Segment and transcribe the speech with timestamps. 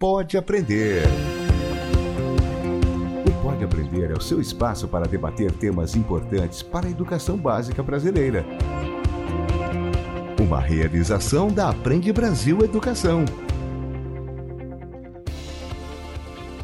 [0.00, 1.02] Pode Aprender.
[3.26, 7.82] O Pode Aprender é o seu espaço para debater temas importantes para a educação básica
[7.82, 8.46] brasileira.
[10.40, 13.24] Uma realização da Aprende Brasil Educação.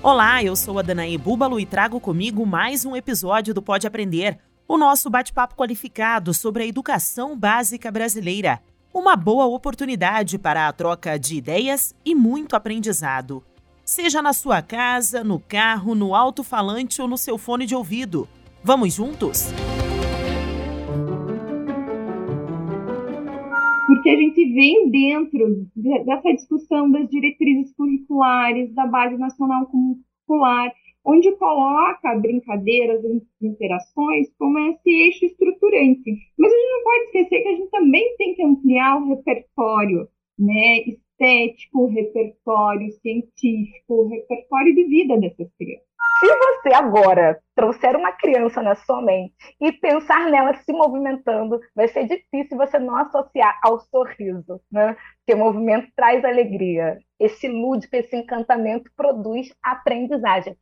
[0.00, 4.38] Olá, eu sou a Danaí Búbalo e trago comigo mais um episódio do Pode Aprender,
[4.68, 8.60] o nosso bate-papo qualificado sobre a educação básica brasileira
[8.94, 13.42] uma boa oportunidade para a troca de ideias e muito aprendizado.
[13.84, 18.28] Seja na sua casa, no carro, no alto-falante ou no seu fone de ouvido.
[18.62, 19.52] Vamos juntos?
[23.88, 25.66] Porque a gente vem dentro
[26.06, 30.72] dessa discussão das diretrizes curriculares, da Base Nacional Curricular,
[31.04, 33.02] onde coloca brincadeiras
[33.42, 36.16] interações como esse eixo estruturante.
[36.38, 40.08] Mas a gente não pode esquecer que a gente também tem que ampliar o repertório
[40.38, 45.94] né, estético, o repertório científico, o repertório de vida dessas crianças.
[46.20, 51.88] Se você agora trouxer uma criança na sua mente e pensar nela se movimentando, vai
[51.88, 54.96] ser difícil você não associar ao sorriso, né?
[55.18, 56.98] Porque o movimento traz alegria.
[57.18, 60.56] Esse lúdico, esse encantamento produz aprendizagem.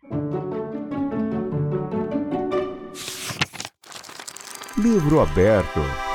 [4.79, 6.12] Livro aberto.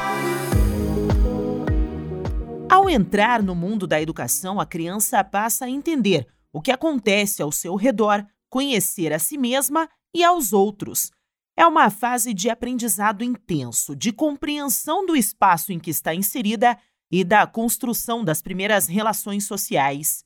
[2.70, 7.52] Ao entrar no mundo da educação, a criança passa a entender o que acontece ao
[7.52, 11.12] seu redor conhecer a si mesma e aos outros.
[11.56, 16.78] É uma fase de aprendizado intenso, de compreensão do espaço em que está inserida
[17.10, 20.24] e da construção das primeiras relações sociais.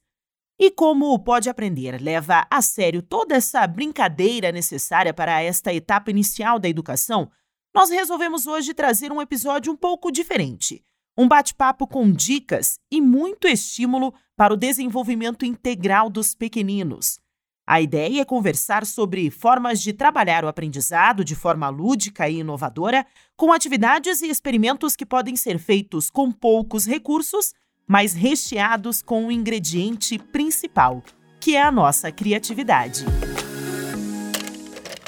[0.60, 6.60] E como Pode Aprender leva a sério toda essa brincadeira necessária para esta etapa inicial
[6.60, 7.32] da educação,
[7.74, 10.84] nós resolvemos hoje trazer um episódio um pouco diferente.
[11.18, 17.20] Um bate-papo com dicas e muito estímulo para o desenvolvimento integral dos pequeninos.
[17.68, 23.06] A ideia é conversar sobre formas de trabalhar o aprendizado de forma lúdica e inovadora,
[23.36, 27.54] com atividades e experimentos que podem ser feitos com poucos recursos,
[27.88, 31.04] mas recheados com o ingrediente principal,
[31.40, 33.06] que é a nossa criatividade.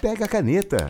[0.01, 0.89] Pega a caneta.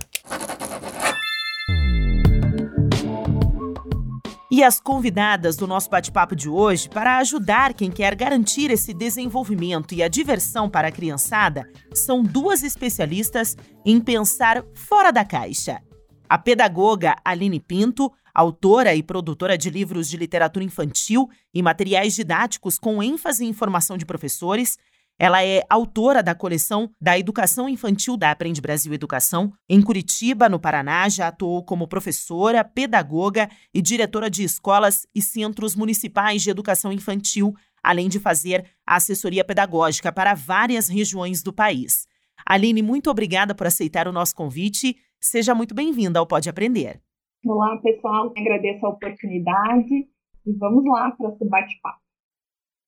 [4.56, 9.96] E as convidadas do nosso bate-papo de hoje, para ajudar quem quer garantir esse desenvolvimento
[9.96, 15.82] e a diversão para a criançada, são duas especialistas em pensar fora da caixa.
[16.30, 22.78] A pedagoga Aline Pinto, autora e produtora de livros de literatura infantil e materiais didáticos
[22.78, 24.78] com ênfase em formação de professores,
[25.24, 29.54] ela é autora da coleção da Educação Infantil da Aprende Brasil Educação.
[29.70, 35.78] Em Curitiba, no Paraná, já atuou como professora, pedagoga e diretora de escolas e centros
[35.78, 42.06] municipais de educação infantil, além de fazer assessoria pedagógica para várias regiões do país.
[42.46, 44.98] Aline, muito obrigada por aceitar o nosso convite.
[45.22, 47.00] Seja muito bem-vinda ao Pode Aprender.
[47.46, 48.34] Olá, pessoal.
[48.38, 50.06] Agradeço a oportunidade
[50.46, 52.03] e vamos lá para esse bate-papo.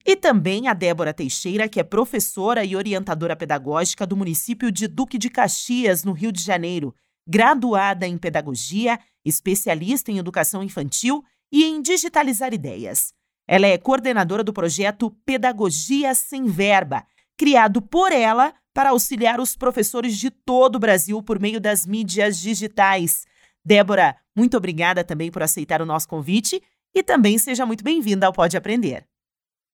[0.06, 5.18] E também a Débora Teixeira, que é professora e orientadora pedagógica do município de Duque
[5.18, 6.94] de Caxias, no Rio de Janeiro,
[7.28, 13.14] graduada em pedagogia, especialista em educação infantil e em digitalizar ideias.
[13.48, 17.04] Ela é coordenadora do projeto Pedagogia Sem Verba,
[17.36, 22.38] criado por ela para auxiliar os professores de todo o Brasil por meio das mídias
[22.38, 23.26] digitais.
[23.64, 26.62] Débora, muito obrigada também por aceitar o nosso convite
[26.94, 29.08] e também seja muito bem-vinda ao Pode Aprender.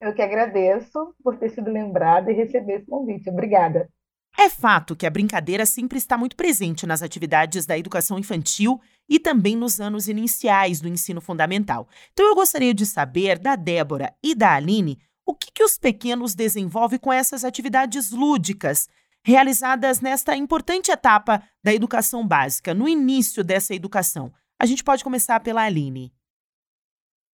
[0.01, 3.29] Eu que agradeço por ter sido lembrada e receber esse convite.
[3.29, 3.87] Obrigada.
[4.35, 9.19] É fato que a brincadeira sempre está muito presente nas atividades da educação infantil e
[9.19, 11.87] também nos anos iniciais do ensino fundamental.
[12.11, 16.33] Então eu gostaria de saber da Débora e da Aline o que, que os pequenos
[16.33, 18.89] desenvolvem com essas atividades lúdicas
[19.23, 24.33] realizadas nesta importante etapa da educação básica, no início dessa educação.
[24.59, 26.11] A gente pode começar pela Aline.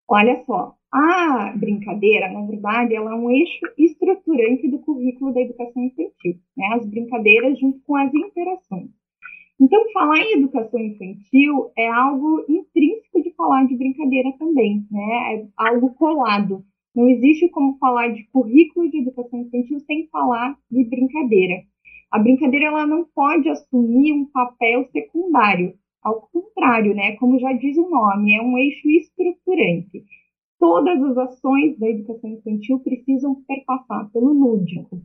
[0.09, 5.83] Olha só, a brincadeira, na verdade, ela é um eixo estruturante do currículo da educação
[5.83, 6.67] infantil, né?
[6.73, 8.89] As brincadeiras junto com as interações.
[9.59, 15.35] Então, falar em educação infantil é algo intrínseco de falar de brincadeira também, né?
[15.35, 16.63] É algo colado.
[16.95, 21.63] Não existe como falar de currículo de educação infantil sem falar de brincadeira.
[22.11, 25.73] A brincadeira ela não pode assumir um papel secundário.
[26.01, 27.17] Ao contrário, né?
[27.17, 30.05] Como já diz o nome, é um eixo estruturante
[30.59, 35.01] todas as ações da educação infantil precisam perpassar pelo lúdico.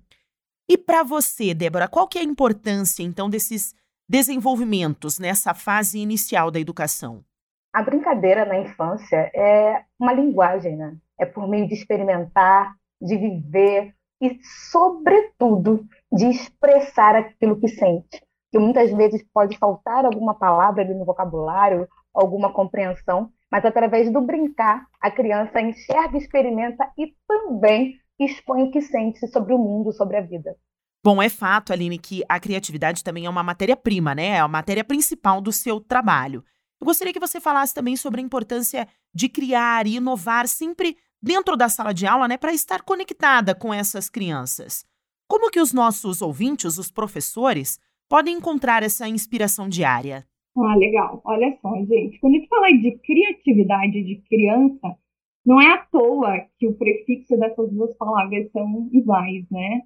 [0.69, 3.75] E para você, Débora, qual que é a importância então desses
[4.09, 7.25] desenvolvimentos nessa fase inicial da educação?
[7.73, 10.97] A brincadeira na infância é uma linguagem, né?
[11.19, 14.39] É por meio de experimentar, de viver, e,
[14.71, 18.23] sobretudo, de expressar aquilo que sente.
[18.53, 24.23] Que muitas vezes pode faltar alguma palavra ali no vocabulário, alguma compreensão, mas através do
[24.23, 30.17] brincar, a criança enxerga, experimenta e também expõe o que sente sobre o mundo, sobre
[30.17, 30.57] a vida.
[31.05, 34.29] Bom, é fato, Aline, que a criatividade também é uma matéria-prima, né?
[34.29, 36.43] É a matéria principal do seu trabalho.
[36.81, 41.55] Eu gostaria que você falasse também sobre a importância de criar e inovar sempre dentro
[41.55, 44.85] da sala de aula, né, para estar conectada com essas crianças.
[45.29, 47.79] Como que os nossos ouvintes, os professores,
[48.09, 50.27] podem encontrar essa inspiração diária?
[50.57, 51.21] Ah, legal.
[51.25, 54.97] Olha só, gente, quando a gente fala de criatividade de criança,
[55.45, 59.81] não é à toa que o prefixo dessas duas palavras são iguais, né?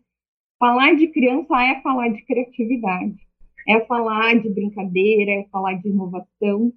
[0.59, 3.17] Falar de criança é falar de criatividade,
[3.69, 6.73] é falar de brincadeira, é falar de inovação.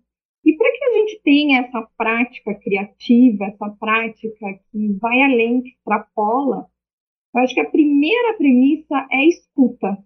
[0.46, 5.70] E para que a gente tenha essa prática criativa, essa prática que vai além, que
[5.70, 6.68] extrapola,
[7.36, 9.98] eu acho que a primeira premissa é escuta.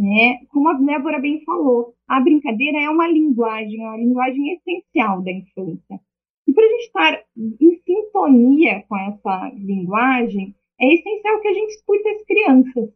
[0.00, 0.38] Né?
[0.48, 5.30] Como a Débora bem falou, a brincadeira é uma linguagem, é uma linguagem essencial da
[5.30, 6.00] infância.
[6.48, 11.70] E para a gente estar em sintonia com essa linguagem, é essencial que a gente
[11.72, 12.90] escute as crianças,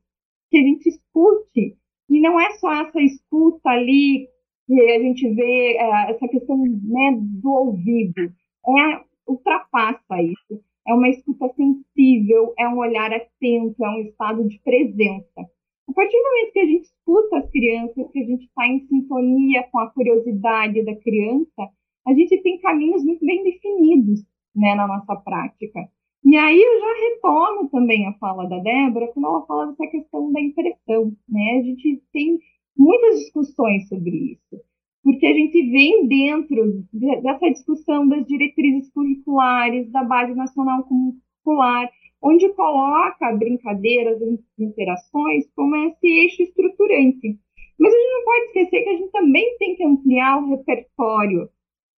[0.50, 1.76] que a gente escute,
[2.08, 4.26] e não é só essa escuta ali
[4.66, 8.32] que a gente vê, é, essa questão né, do ouvido,
[8.66, 10.64] é, ultrapassa isso.
[10.88, 15.50] É uma escuta sensível, é um olhar atento, é um estado de presença.
[15.88, 18.86] A partir do momento que a gente escuta as crianças, que a gente está em
[18.86, 21.70] sintonia com a curiosidade da criança,
[22.06, 25.80] a gente tem caminhos muito bem definidos né, na nossa prática.
[26.24, 30.32] E aí eu já retomo também a fala da Débora quando ela fala dessa questão
[30.32, 31.12] da impressão.
[31.28, 31.58] Né?
[31.60, 32.38] A gente tem
[32.76, 34.62] muitas discussões sobre isso,
[35.02, 36.82] porque a gente vem dentro
[37.22, 41.90] dessa discussão das diretrizes curriculares, da Base Nacional Curricular,
[42.24, 44.18] onde coloca brincadeiras
[44.58, 47.38] interações como esse eixo estruturante.
[47.78, 51.50] Mas a gente não pode esquecer que a gente também tem que ampliar o repertório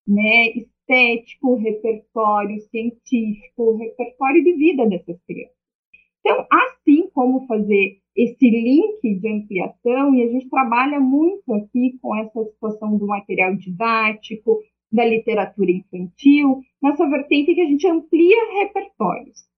[0.09, 5.55] né, estético, repertório científico, repertório de vida dessas crianças.
[6.21, 12.17] Então, assim como fazer esse link de ampliação, e a gente trabalha muito aqui com
[12.17, 19.54] essa situação do material didático, da literatura infantil, nessa vertente que a gente amplia repertórios.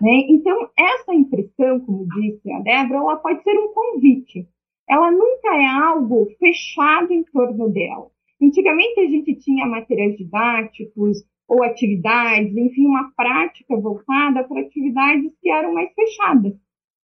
[0.00, 0.26] Né?
[0.28, 4.46] Então, essa impressão, como disse a Débora, ela pode ser um convite.
[4.88, 8.08] Ela nunca é algo fechado em torno dela.
[8.40, 15.50] Antigamente, a gente tinha materiais didáticos ou atividades, enfim, uma prática voltada para atividades que
[15.50, 16.54] eram mais fechadas.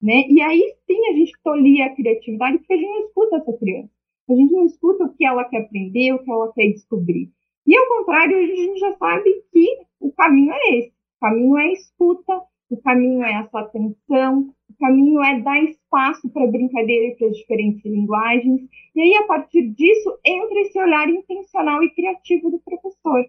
[0.02, 0.26] Né?
[0.28, 3.90] E aí sim a gente tolia a criatividade, porque a gente não escuta essa criança.
[4.28, 7.30] A gente não escuta o que ela quer aprender, o que ela quer descobrir.
[7.66, 9.66] E ao contrário, a gente já sabe que
[10.00, 10.88] o caminho é esse.
[10.88, 12.42] O caminho é a escuta,
[12.72, 17.36] o caminho é essa atenção, o caminho é dar espaço para brincadeira e para as
[17.36, 18.62] diferentes linguagens.
[18.94, 23.24] E aí, a partir disso, entra esse olhar intencional e criativo do professor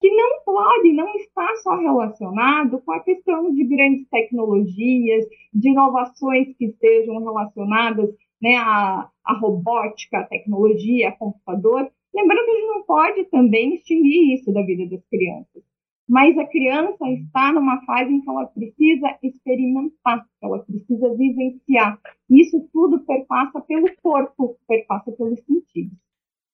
[0.00, 6.54] que não pode, não está só relacionado com a questão de grandes tecnologias, de inovações
[6.56, 8.10] que estejam relacionadas
[8.40, 11.90] né, à, à robótica, à tecnologia, ao computador.
[12.14, 15.62] Lembrando que a gente não pode também extinguir isso da vida das crianças.
[16.08, 21.98] Mas a criança está numa fase em que ela precisa experimentar, ela precisa vivenciar.
[22.30, 25.98] Isso tudo perpassa pelo corpo, perpassa pelos sentidos.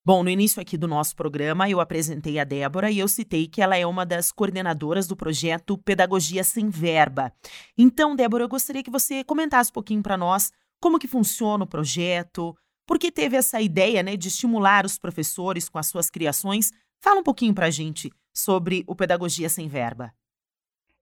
[0.04, 3.62] Bom, no início aqui do nosso programa, eu apresentei a Débora e eu citei que
[3.62, 7.32] ela é uma das coordenadoras do projeto Pedagogia Sem Verba.
[7.78, 10.50] Então, Débora, eu gostaria que você comentasse um pouquinho para nós
[10.80, 15.68] como que funciona o projeto, por que teve essa ideia né, de estimular os professores
[15.68, 16.72] com as suas criações.
[17.00, 20.12] Fala um pouquinho para a gente sobre o Pedagogia Sem Verba.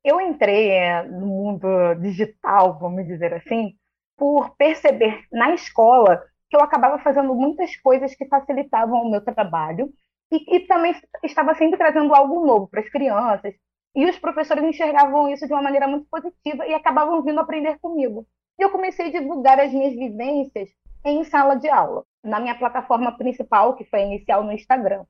[0.03, 3.75] Eu entrei é, no mundo digital, vamos dizer assim,
[4.17, 9.93] por perceber na escola que eu acabava fazendo muitas coisas que facilitavam o meu trabalho
[10.33, 13.55] e, e também estava sempre trazendo algo novo para as crianças.
[13.95, 18.27] E os professores enxergavam isso de uma maneira muito positiva e acabavam vindo aprender comigo.
[18.59, 20.71] E eu comecei a divulgar as minhas vivências
[21.05, 25.05] em sala de aula, na minha plataforma principal, que foi inicial no Instagram.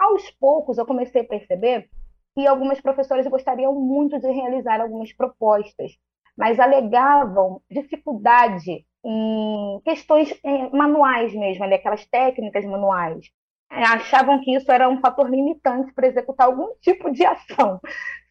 [0.00, 1.86] Aos poucos, eu comecei a perceber
[2.34, 5.92] que algumas professoras gostariam muito de realizar algumas propostas,
[6.34, 10.32] mas alegavam dificuldade em questões
[10.72, 13.26] manuais mesmo, ali, aquelas técnicas manuais.
[13.70, 17.78] É, achavam que isso era um fator limitante para executar algum tipo de ação,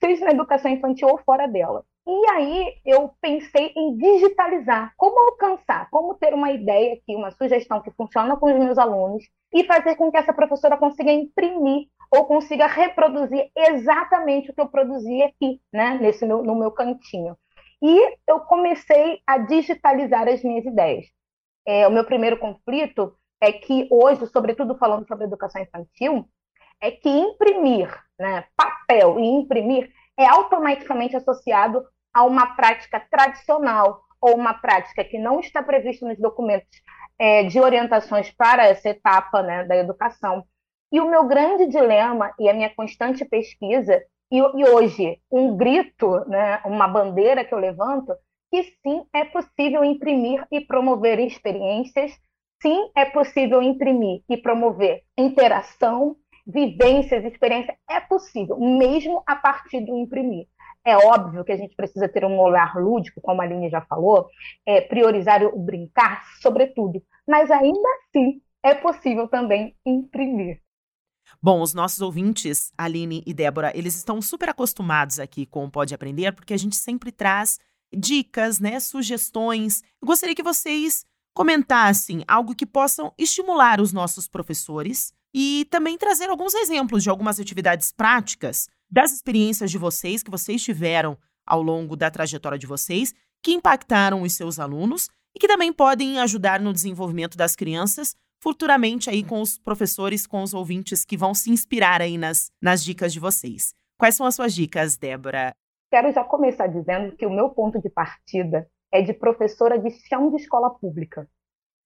[0.03, 1.85] seja na educação infantil ou fora dela.
[2.11, 7.83] E aí eu pensei em digitalizar, como alcançar, como ter uma ideia aqui, uma sugestão
[7.83, 9.23] que funciona com os meus alunos
[9.53, 14.67] e fazer com que essa professora consiga imprimir ou consiga reproduzir exatamente o que eu
[14.67, 17.37] produzi aqui, né, nesse meu, no meu cantinho.
[17.79, 21.05] E eu comecei a digitalizar as minhas ideias.
[21.63, 26.27] É, o meu primeiro conflito é que hoje, sobretudo falando sobre educação infantil,
[26.81, 27.87] é que imprimir
[28.17, 35.17] né, papel e imprimir é automaticamente associado a uma prática tradicional ou uma prática que
[35.17, 36.81] não está prevista nos documentos
[37.17, 40.43] é, de orientações para essa etapa né, da educação.
[40.91, 44.01] E o meu grande dilema e a minha constante pesquisa,
[44.31, 48.13] e, e hoje um grito, né, uma bandeira que eu levanto,
[48.51, 52.11] que sim é possível imprimir e promover experiências,
[52.61, 59.95] sim é possível imprimir e promover interação, vivências, experiências, é possível, mesmo a partir do
[59.95, 60.47] imprimir.
[60.89, 64.27] É óbvio que a gente precisa ter um olhar lúdico, como a Aline já falou,
[64.65, 70.59] é, priorizar o brincar, sobretudo, mas ainda assim é possível também imprimir.
[71.39, 75.93] Bom, os nossos ouvintes, Aline e Débora, eles estão super acostumados aqui com o Pode
[75.93, 77.59] Aprender, porque a gente sempre traz
[77.93, 79.83] dicas, né, sugestões.
[80.01, 81.05] Eu gostaria que vocês
[81.35, 87.39] comentassem algo que possam estimular os nossos professores e também trazer alguns exemplos de algumas
[87.39, 93.13] atividades práticas das experiências de vocês que vocês tiveram ao longo da trajetória de vocês,
[93.41, 99.09] que impactaram os seus alunos e que também podem ajudar no desenvolvimento das crianças futuramente
[99.09, 103.13] aí com os professores, com os ouvintes que vão se inspirar aí nas, nas dicas
[103.13, 103.73] de vocês.
[103.97, 105.53] Quais são as suas dicas, Débora?
[105.91, 110.29] Quero já começar dizendo que o meu ponto de partida é de professora de chão
[110.29, 111.27] de escola pública.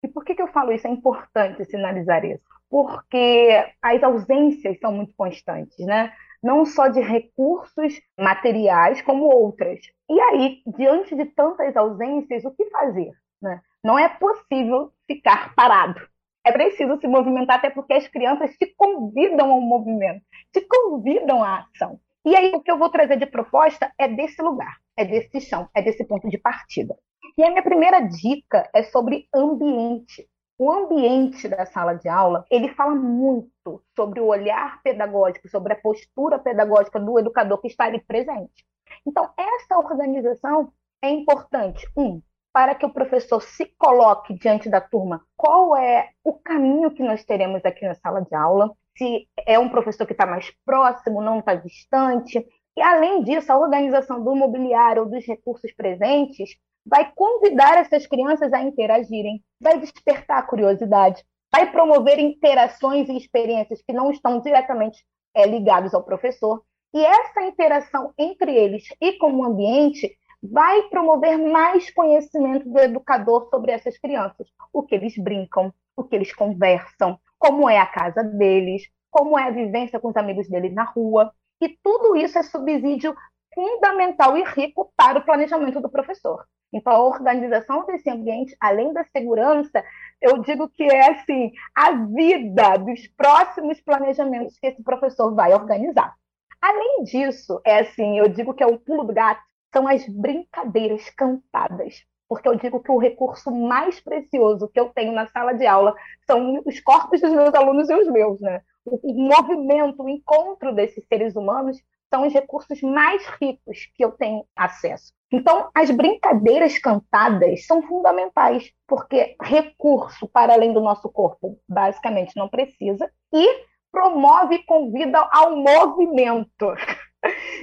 [0.04, 0.86] E por que, que eu falo isso?
[0.86, 2.44] É importante sinalizar isso.
[2.70, 6.14] Porque as ausências são muito constantes, né?
[6.44, 9.80] Não só de recursos materiais, como outras.
[10.10, 13.12] E aí, diante de tantas ausências, o que fazer?
[13.42, 13.62] Né?
[13.84, 16.02] Não é possível ficar parado
[16.46, 21.60] é preciso se movimentar, até porque as crianças te convidam ao movimento, te convidam à
[21.60, 22.00] ação.
[22.26, 25.70] E aí, o que eu vou trazer de proposta é desse lugar, é desse chão,
[25.74, 26.96] é desse ponto de partida.
[27.38, 30.28] E a minha primeira dica é sobre ambiente.
[30.58, 33.50] O ambiente da sala de aula, ele fala muito
[33.96, 38.66] sobre o olhar pedagógico, sobre a postura pedagógica do educador que está ali presente.
[39.06, 42.22] Então, essa organização é importante, um,
[42.54, 47.24] para que o professor se coloque diante da turma qual é o caminho que nós
[47.24, 51.40] teremos aqui na sala de aula, se é um professor que está mais próximo, não
[51.40, 52.46] está distante.
[52.78, 56.56] E, além disso, a organização do mobiliário, dos recursos presentes,
[56.86, 63.80] vai convidar essas crianças a interagirem, vai despertar a curiosidade, vai promover interações e experiências
[63.84, 65.06] que não estão diretamente
[65.36, 66.64] é, ligados ao professor.
[66.92, 73.50] E essa interação entre eles e com o ambiente vai promover mais conhecimento do educador
[73.50, 78.24] sobre essas crianças, o que eles brincam, o que eles conversam, como é a casa
[78.24, 78.82] deles,
[79.12, 81.32] como é a vivência com os amigos deles na rua.
[81.62, 83.16] E tudo isso é subsídio
[83.54, 86.44] fundamental e rico para o planejamento do professor.
[86.74, 89.84] Então, a organização desse ambiente, além da segurança,
[90.20, 96.16] eu digo que é assim a vida dos próximos planejamentos que esse professor vai organizar.
[96.60, 101.10] Além disso, é assim, eu digo que é o pulo do gato, são as brincadeiras
[101.12, 102.06] cantadas.
[102.28, 105.94] Porque eu digo que o recurso mais precioso que eu tenho na sala de aula
[106.26, 108.62] são os corpos dos meus alunos e os meus, né?
[108.86, 111.78] O, movimento, o encontro desses seres humanos
[112.14, 115.12] são os recursos mais ricos que eu tenho acesso.
[115.32, 122.48] Então, as brincadeiras cantadas são fundamentais, porque recurso para além do nosso corpo basicamente não
[122.48, 126.76] precisa, e promove e convida ao movimento.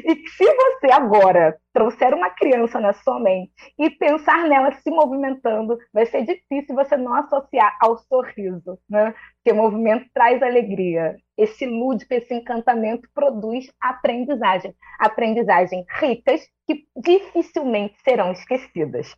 [0.04, 5.78] E se você agora trouxer uma criança na sua mente e pensar nela se movimentando,
[5.92, 9.14] vai ser difícil você não associar ao sorriso, né?
[9.36, 11.16] Porque o movimento traz alegria.
[11.36, 14.74] Esse lúdico, esse encantamento produz aprendizagem.
[14.98, 19.14] Aprendizagem ricas que dificilmente serão esquecidas.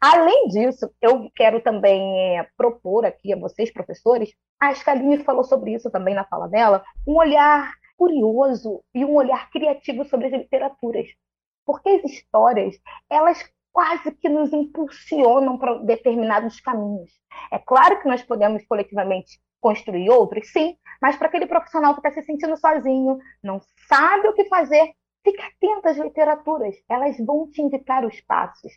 [0.00, 5.74] Além disso, eu quero também é, propor aqui a vocês, professores, a Scaline falou sobre
[5.74, 11.08] isso também na fala dela, um olhar curioso e um olhar criativo sobre as literaturas.
[11.64, 12.76] Porque as histórias,
[13.10, 17.10] elas quase que nos impulsionam para determinados caminhos.
[17.50, 22.12] É claro que nós podemos coletivamente construir outros, sim, mas para aquele profissional que está
[22.12, 24.92] se sentindo sozinho, não sabe o que fazer,
[25.24, 28.72] fique atento às literaturas, elas vão te indicar os passos.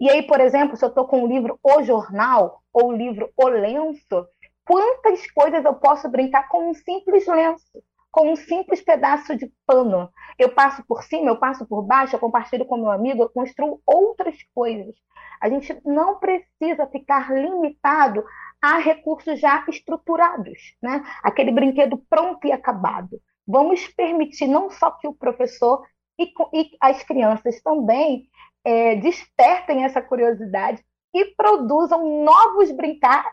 [0.00, 3.30] E aí, por exemplo, se eu estou com o livro O Jornal ou o livro
[3.36, 4.26] O Lenço,
[4.64, 7.82] quantas coisas eu posso brincar com um simples lenço?
[8.10, 10.10] Com um simples pedaço de pano.
[10.38, 13.80] Eu passo por cima, eu passo por baixo, eu compartilho com meu amigo, eu construo
[13.86, 14.94] outras coisas.
[15.40, 18.24] A gente não precisa ficar limitado
[18.60, 21.02] a recursos já estruturados, né?
[21.22, 23.20] Aquele brinquedo pronto e acabado.
[23.46, 25.82] Vamos permitir não só que o professor
[26.18, 28.28] e, e as crianças também
[28.64, 33.24] é, despertem essa curiosidade e produzam novos brincar,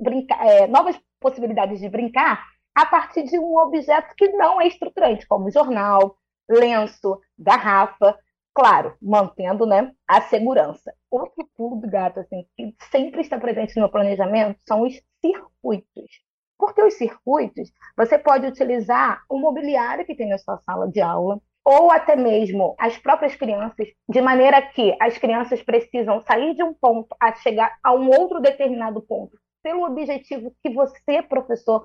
[0.00, 5.26] brincar é, novas possibilidades de brincar a partir de um objeto que não é estruturante,
[5.26, 6.16] como jornal,
[6.48, 8.18] lenço, garrafa,
[8.54, 10.94] claro, mantendo né, a segurança.
[11.10, 16.22] Outro pulo do gato assim, que sempre está presente no planejamento são os circuitos.
[16.58, 21.40] Porque os circuitos, você pode utilizar o mobiliário que tem na sua sala de aula,
[21.64, 26.74] ou até mesmo as próprias crianças, de maneira que as crianças precisam sair de um
[26.74, 31.84] ponto a chegar a um outro determinado ponto, pelo objetivo que você, professor,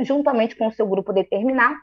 [0.00, 1.74] juntamente com o seu grupo determinar,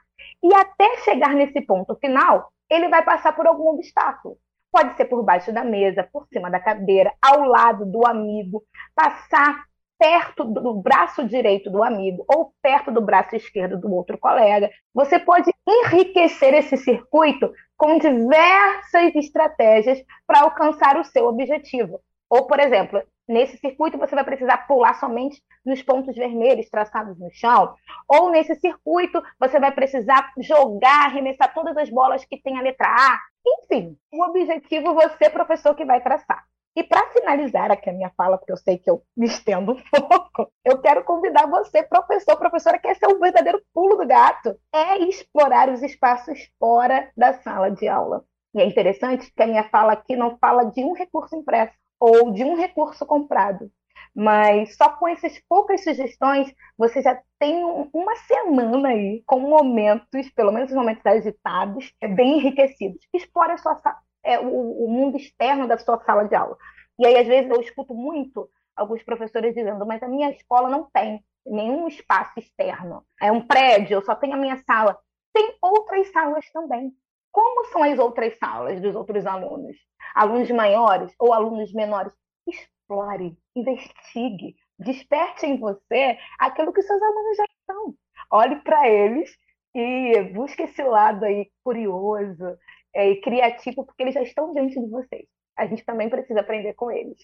[0.43, 4.37] e até chegar nesse ponto final, ele vai passar por algum obstáculo.
[4.71, 8.63] Pode ser por baixo da mesa, por cima da cadeira, ao lado do amigo,
[8.95, 9.65] passar
[9.99, 14.71] perto do braço direito do amigo ou perto do braço esquerdo do outro colega.
[14.95, 21.99] Você pode enriquecer esse circuito com diversas estratégias para alcançar o seu objetivo.
[22.27, 27.31] Ou, por exemplo, nesse circuito você vai precisar pular somente nos pontos vermelhos traçados no
[27.31, 27.73] chão,
[28.07, 32.87] ou nesse circuito você vai precisar jogar, arremessar todas as bolas que tem a letra
[32.87, 33.19] A.
[33.63, 36.43] Enfim, o objetivo você, professor, que vai traçar.
[36.75, 39.81] E para finalizar aqui a minha fala, porque eu sei que eu me estendo um
[39.91, 44.57] pouco, eu quero convidar você, professor, professora, que esse é o verdadeiro pulo do gato,
[44.73, 48.23] é explorar os espaços fora da sala de aula.
[48.53, 52.31] E é interessante que a minha fala aqui não fala de um recurso impresso ou
[52.31, 53.71] de um recurso comprado,
[54.13, 60.51] mas só com essas poucas sugestões, você já tem uma semana aí com momentos, pelo
[60.51, 63.07] menos momentos agitados, bem enriquecidos.
[63.13, 63.79] Explore a sua,
[64.23, 66.57] é, o, o mundo externo da sua sala de aula.
[66.97, 70.89] E aí, às vezes, eu escuto muito alguns professores dizendo, mas a minha escola não
[70.91, 73.05] tem nenhum espaço externo.
[73.21, 74.97] É um prédio, eu só tenho a minha sala.
[75.31, 76.91] Tem outras salas também.
[77.31, 79.77] Como são as outras salas dos outros alunos?
[80.15, 82.13] Alunos maiores ou alunos menores?
[82.47, 87.95] Explore, investigue, desperte em você aquilo que seus alunos já são.
[88.31, 89.29] Olhe para eles
[89.73, 92.57] e busque esse lado aí curioso,
[92.93, 95.27] é, e criativo, porque eles já estão diante de vocês.
[95.57, 97.17] A gente também precisa aprender com eles.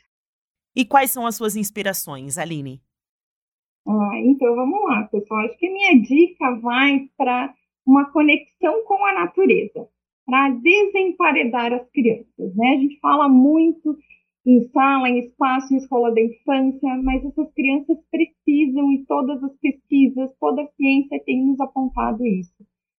[0.75, 2.81] E quais são as suas inspirações, Aline?
[3.87, 5.45] Ah, então vamos lá, pessoal.
[5.45, 7.53] Acho que a minha dica vai para
[7.85, 9.89] uma conexão com a natureza,
[10.27, 12.55] para desemparedar as crianças.
[12.55, 12.75] Né?
[12.75, 13.97] A gente fala muito
[14.45, 19.57] em sala, em espaço, em escola da infância, mas essas crianças precisam, e todas as
[19.57, 22.53] pesquisas, toda a ciência tem nos apontado isso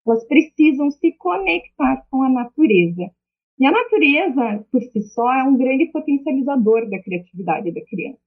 [0.09, 3.11] elas precisam se conectar com a natureza.
[3.59, 8.19] E a natureza, por si só, é um grande potencializador da criatividade da criança.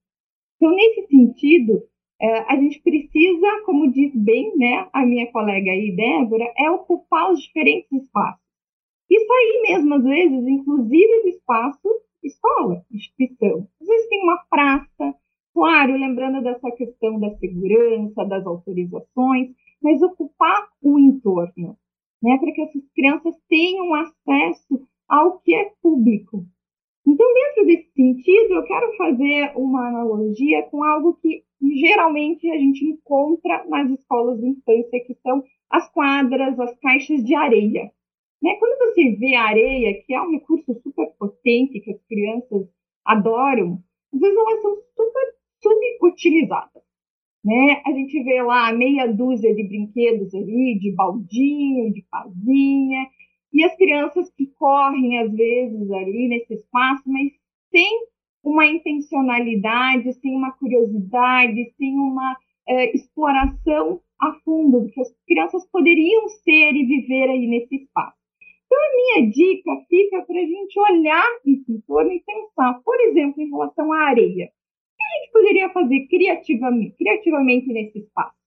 [0.57, 1.83] Então, nesse sentido,
[2.21, 7.31] é, a gente precisa, como diz bem né, a minha colega aí, Débora, é ocupar
[7.31, 8.41] os diferentes espaços.
[9.11, 13.67] Isso aí mesmo, às vezes, inclusive do espaço escola, instituição.
[13.81, 15.15] Às vezes tem uma praça,
[15.53, 19.49] claro, lembrando dessa questão da segurança, das autorizações,
[19.81, 21.77] mas ocupar o entorno,
[22.21, 26.45] né, para que essas crianças tenham acesso ao que é público.
[27.05, 32.85] Então, dentro desse sentido, eu quero fazer uma analogia com algo que geralmente a gente
[32.85, 37.91] encontra nas escolas de infância, que são as quadras, as caixas de areia.
[38.41, 38.55] Né?
[38.55, 42.67] Quando você vê a areia, que é um recurso super potente que as crianças
[43.05, 43.79] adoram,
[44.13, 46.83] às vezes elas são super subutilizadas.
[47.43, 47.81] Né?
[47.85, 53.07] A gente vê lá meia dúzia de brinquedos ali, de baldinho, de casinha,
[53.53, 57.31] e as crianças que correm às vezes ali nesse espaço, mas
[57.69, 58.07] sem
[58.43, 65.65] uma intencionalidade, sem uma curiosidade, sem uma é, exploração a fundo do que as crianças
[65.69, 68.20] poderiam ser e viver aí nesse espaço.
[68.71, 73.41] Então, a minha dica fica para a gente olhar esse entorno e pensar, por exemplo,
[73.41, 74.49] em relação à areia
[75.11, 78.39] a gente poderia fazer criativamente, criativamente nesse espaço?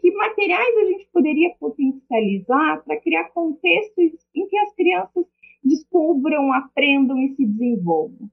[0.00, 5.24] Que materiais a gente poderia potencializar para criar contextos em que as crianças
[5.62, 8.28] descubram, aprendam e se desenvolvam?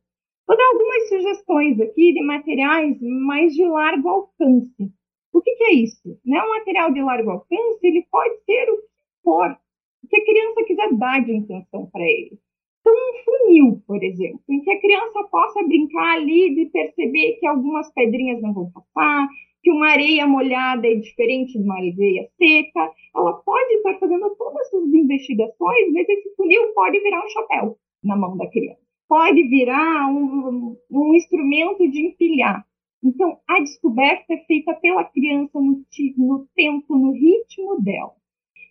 [0.48, 4.92] Vou dar algumas sugestões aqui de materiais mais de largo alcance.
[5.32, 6.20] O que, que é isso?
[6.26, 6.42] Né?
[6.42, 8.88] Um material de largo alcance ele pode ser o que
[9.24, 9.56] for,
[10.04, 12.38] o que a criança quiser dar de intenção para ele.
[12.82, 17.46] Então, um funil, por exemplo, em que a criança possa brincar ali de perceber que
[17.46, 19.28] algumas pedrinhas não vão passar,
[19.62, 22.92] que uma areia molhada é diferente de uma areia seca.
[23.14, 28.16] Ela pode estar fazendo todas essas investigações, mas esse funil pode virar um chapéu na
[28.16, 28.80] mão da criança.
[29.10, 32.66] Pode virar um, um instrumento de empilhar.
[33.04, 35.84] Então, a descoberta é feita pela criança no,
[36.18, 38.14] no tempo, no ritmo dela.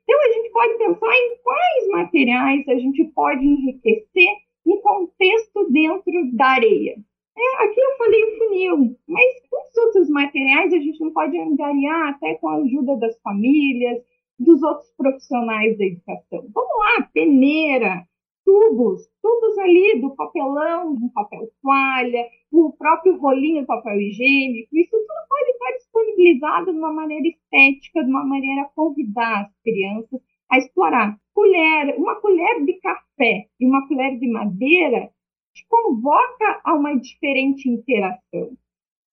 [0.08, 4.28] Então, a gente pode pensar em quais materiais a gente pode enriquecer
[4.64, 6.96] um contexto dentro da areia.
[7.36, 12.10] É, aqui eu falei o funil, mas os outros materiais a gente não pode angariar
[12.10, 13.98] até com a ajuda das famílias,
[14.38, 16.48] dos outros profissionais da educação.
[16.54, 18.06] Vamos lá, peneira,
[18.46, 24.92] tubos, tubos ali do papelão, do papel toalha, o próprio rolinho de papel higiênico, isso
[24.92, 30.20] tudo pode estar disponibilizado de uma maneira estética, de uma maneira a convidar as crianças
[30.48, 31.18] a explorar.
[31.34, 35.10] Colher, uma colher de café e uma colher de madeira
[35.52, 38.56] te convoca a uma diferente interação.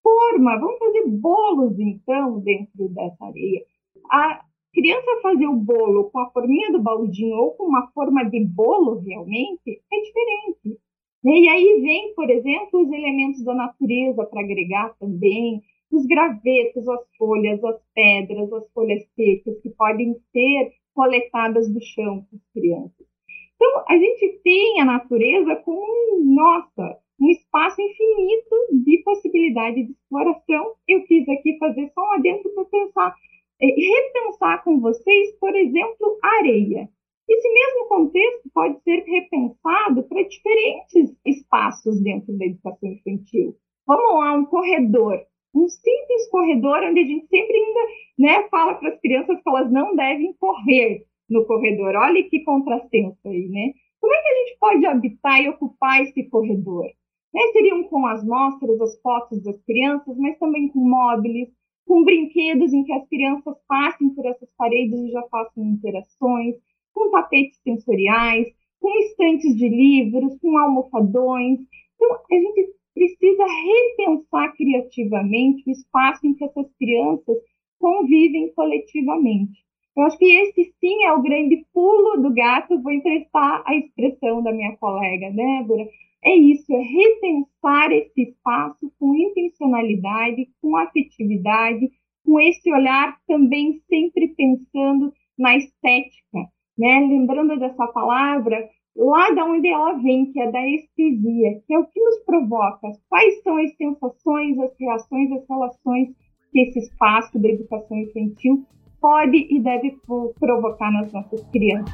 [0.03, 3.65] Forma, vamos fazer bolos então dentro dessa areia.
[4.11, 8.43] A criança fazer o bolo com a forminha do baldinho ou com uma forma de
[8.43, 10.79] bolo realmente é diferente.
[11.23, 11.31] Né?
[11.31, 17.01] E aí vem, por exemplo, os elementos da natureza para agregar também, os gravetos, as
[17.17, 23.07] folhas, as pedras, as folhas secas que podem ser coletadas do chão para as crianças.
[23.55, 30.73] Então, a gente tem a natureza como, nossa, um espaço infinito de possibilidade de exploração.
[30.87, 33.15] Eu quis aqui fazer só um adentro para pensar
[33.59, 36.89] repensar com vocês, por exemplo, areia.
[37.29, 43.55] Esse mesmo contexto pode ser repensado para diferentes espaços dentro da educação infantil.
[43.87, 45.21] Vamos lá, um corredor,
[45.55, 47.79] um simples corredor onde a gente sempre ainda
[48.19, 51.95] né, fala para as crianças que elas não devem correr no corredor.
[51.95, 53.73] Olha que contrassenso aí, né?
[54.01, 56.85] Como é que a gente pode habitar e ocupar esse corredor?
[57.33, 61.49] Né, seriam com as mostras, as fotos das crianças, mas também com móveis,
[61.85, 66.55] com brinquedos em que as crianças passem por essas paredes e já façam interações,
[66.93, 68.47] com tapetes sensoriais,
[68.79, 71.59] com estantes de livros, com almofadões.
[71.95, 77.37] Então, a gente precisa repensar criativamente o espaço em que essas crianças
[77.79, 79.63] convivem coletivamente.
[79.95, 84.41] Eu acho que esse sim é o grande pulo do gato, vou emprestar a expressão
[84.41, 85.87] da minha colega Débora,
[86.25, 91.91] é isso, é repensar esse espaço com intencionalidade, com afetividade,
[92.25, 96.39] com esse olhar também sempre pensando na estética,
[96.77, 96.99] né?
[97.01, 101.85] Lembrando dessa palavra, lá da onde ela vem, que é da estesia, que é o
[101.85, 106.09] que nos provoca, quais são as sensações, as reações, as relações
[106.51, 108.65] que esse espaço da educação infantil
[109.03, 109.97] pode e deve
[110.39, 111.93] provocar nas nossas crianças.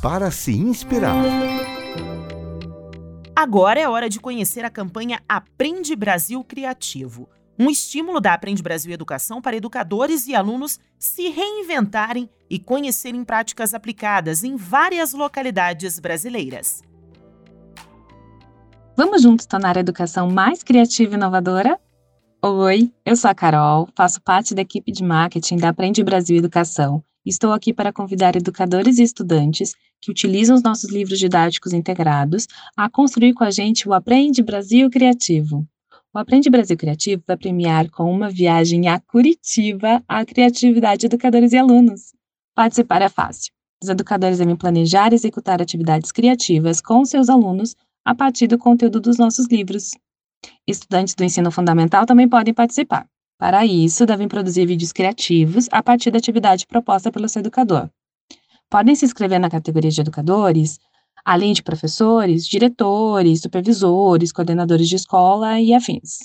[0.00, 1.14] Para se inspirar.
[3.36, 8.92] Agora é hora de conhecer a campanha Aprende Brasil Criativo, um estímulo da Aprende Brasil
[8.92, 16.82] Educação para educadores e alunos se reinventarem e conhecerem práticas aplicadas em várias localidades brasileiras.
[18.96, 21.78] Vamos juntos tornar a educação mais criativa e inovadora?
[22.44, 27.00] Oi, eu sou a Carol, faço parte da equipe de marketing da Aprende Brasil Educação
[27.24, 32.90] Estou aqui para convidar educadores e estudantes que utilizam os nossos livros didáticos integrados a
[32.90, 35.64] construir com a gente o Aprende Brasil Criativo.
[36.12, 41.52] O Aprende Brasil Criativo vai premiar com uma viagem a Curitiba a criatividade de educadores
[41.52, 42.12] e alunos.
[42.56, 43.52] Participar é fácil.
[43.80, 49.00] Os educadores devem planejar e executar atividades criativas com seus alunos a partir do conteúdo
[49.00, 49.92] dos nossos livros.
[50.66, 53.06] Estudantes do ensino fundamental também podem participar.
[53.38, 57.90] Para isso, devem produzir vídeos criativos a partir da atividade proposta pelo seu educador.
[58.70, 60.78] Podem se inscrever na categoria de educadores,
[61.24, 66.20] além de professores, diretores, supervisores, coordenadores de escola e afins.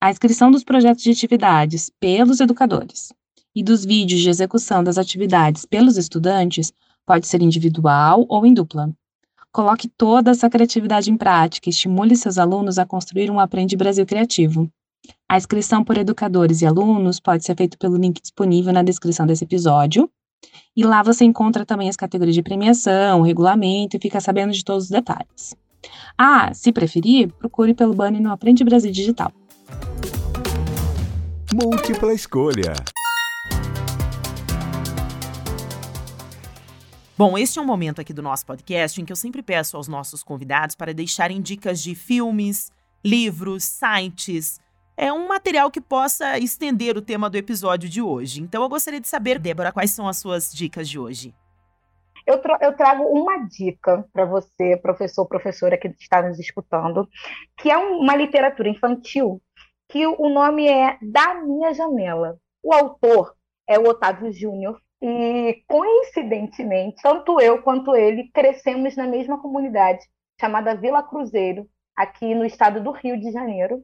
[0.00, 3.12] A inscrição dos projetos de atividades pelos educadores
[3.54, 6.72] e dos vídeos de execução das atividades pelos estudantes
[7.04, 8.92] pode ser individual ou em dupla.
[9.58, 14.06] Coloque toda essa criatividade em prática e estimule seus alunos a construir um Aprende Brasil
[14.06, 14.70] criativo.
[15.28, 19.42] A inscrição por educadores e alunos pode ser feita pelo link disponível na descrição desse
[19.42, 20.08] episódio.
[20.76, 24.84] E lá você encontra também as categorias de premiação, regulamento e fica sabendo de todos
[24.84, 25.56] os detalhes.
[26.16, 29.32] Ah, se preferir, procure pelo banner no Aprende Brasil Digital.
[31.52, 32.74] Múltipla escolha.
[37.18, 39.88] Bom, este é um momento aqui do nosso podcast em que eu sempre peço aos
[39.88, 42.70] nossos convidados para deixarem dicas de filmes,
[43.04, 44.60] livros, sites,
[44.96, 48.40] é um material que possa estender o tema do episódio de hoje.
[48.40, 51.34] Então eu gostaria de saber, Débora, quais são as suas dicas de hoje?
[52.24, 57.08] Eu, tra eu trago uma dica para você, professor, professora que está nos escutando,
[57.56, 59.42] que é uma literatura infantil,
[59.88, 62.38] que o nome é Da Minha Janela.
[62.62, 63.34] O autor
[63.66, 70.04] é o Otávio Júnior, e coincidentemente, tanto eu quanto ele crescemos na mesma comunidade
[70.40, 73.82] chamada Vila Cruzeiro, aqui no estado do Rio de Janeiro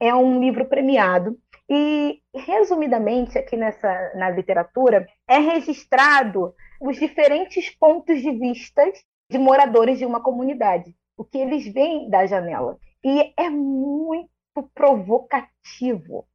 [0.00, 1.36] é um livro premiado
[1.68, 8.82] e, resumidamente, aqui nessa na literatura, é registrado os diferentes pontos de vista
[9.30, 12.78] de moradores de uma comunidade, o que eles veem da janela.
[13.04, 14.30] E é muito
[14.74, 16.26] provocativo,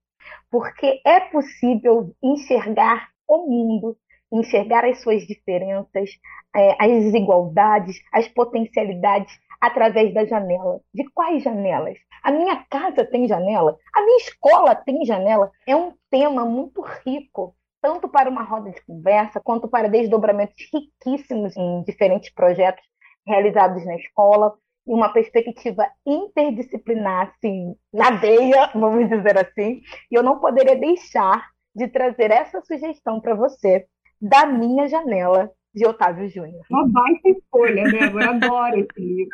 [0.52, 3.98] porque é possível enxergar o mundo,
[4.34, 6.10] enxergar as suas diferenças,
[6.56, 10.82] é, as desigualdades, as potencialidades através da janela.
[10.94, 11.98] De quais janelas?
[12.24, 13.78] A minha casa tem janela?
[13.96, 15.52] A minha escola tem janela?
[15.68, 21.56] É um tema muito rico, tanto para uma roda de conversa, quanto para desdobramentos riquíssimos
[21.56, 22.84] em diferentes projetos
[23.26, 24.54] realizados na escola,
[24.86, 31.50] e uma perspectiva interdisciplinar, assim, na veia, vamos dizer assim, e eu não poderia deixar
[31.74, 33.88] de trazer essa sugestão para você
[34.24, 36.64] da minha janela de Otávio Júnior.
[36.72, 39.30] Uma baita escolha, Débora, adoro esse livro.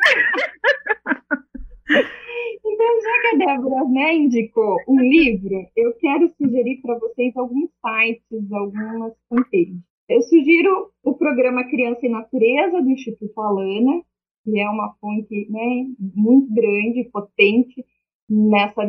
[2.62, 7.70] Então, já que a Débora né, indicou um livro, eu quero sugerir para vocês alguns
[7.80, 9.80] sites, algumas fanpages.
[10.08, 14.02] Eu sugiro o programa Criança e Natureza, do Instituto Alana,
[14.44, 17.84] que é uma fonte né, muito grande, potente,
[18.28, 18.82] nessa,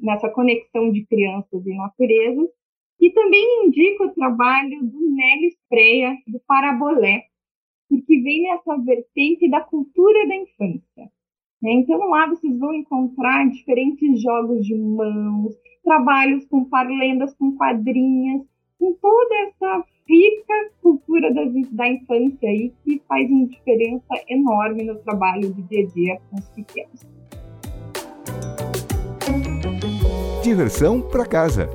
[0.00, 2.48] nessa conexão de crianças e natureza.
[3.02, 7.24] E também indico o trabalho do Nélio Freia, do Parabolé,
[7.88, 11.10] porque vem nessa vertente da cultura da infância.
[11.60, 11.72] Né?
[11.72, 18.42] Então, lá vocês vão encontrar diferentes jogos de mãos, trabalhos com parlendas, com quadrinhas,
[18.78, 24.94] com toda essa rica cultura da, da infância aí, que faz uma diferença enorme no
[25.02, 27.00] trabalho do dia a dia com os pequenos.
[30.44, 31.68] Diversão para casa.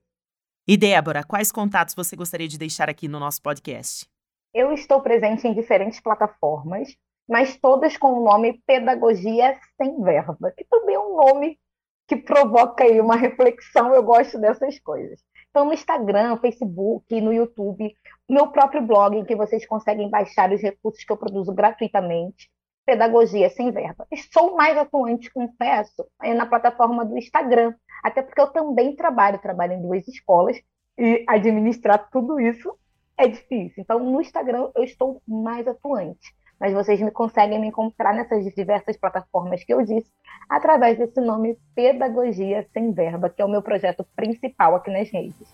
[0.68, 4.08] E Débora, quais contatos você gostaria de deixar aqui no nosso podcast?
[4.54, 6.96] Eu estou presente em diferentes plataformas,
[7.28, 11.60] mas todas com o nome Pedagogia Sem Verba, que também é um nome
[12.08, 15.22] que provoca aí uma reflexão, eu gosto dessas coisas.
[15.50, 17.94] Então, no Instagram, Facebook, no YouTube,
[18.30, 22.50] meu próprio blog, em que vocês conseguem baixar os recursos que eu produzo gratuitamente,
[22.86, 24.08] Pedagogia Sem Verba.
[24.32, 29.82] Sou mais atuante, confesso, na plataforma do Instagram, até porque eu também trabalho, trabalho em
[29.82, 30.58] duas escolas,
[30.98, 32.74] e administrar tudo isso
[33.18, 33.84] é difícil.
[33.84, 36.36] Então, no Instagram eu estou mais atuante.
[36.60, 40.12] Mas vocês me conseguem me encontrar nessas diversas plataformas que eu disse,
[40.50, 45.48] através desse nome Pedagogia Sem Verba, que é o meu projeto principal aqui nas redes.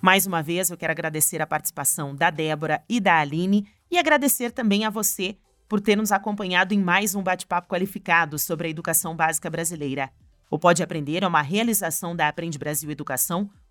[0.00, 4.50] Mais uma vez, eu quero agradecer a participação da Débora e da Aline e agradecer
[4.52, 5.36] também a você
[5.68, 10.10] por ter nos acompanhado em mais um bate-papo qualificado sobre a educação básica brasileira.
[10.50, 13.50] O Pode Aprender é uma realização da Aprende Brasil Educação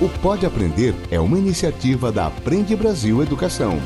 [0.00, 3.78] o Pode Aprender é uma iniciativa da Aprende Brasil Educação.